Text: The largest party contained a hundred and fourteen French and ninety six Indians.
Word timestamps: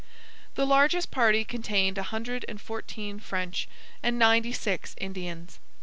The 0.55 0.65
largest 0.65 1.11
party 1.11 1.43
contained 1.43 1.95
a 1.95 2.01
hundred 2.09 2.43
and 2.47 2.59
fourteen 2.59 3.19
French 3.19 3.67
and 4.01 4.17
ninety 4.17 4.51
six 4.51 4.95
Indians. 4.97 5.59